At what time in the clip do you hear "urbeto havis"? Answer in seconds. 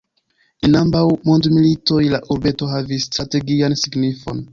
2.37-3.05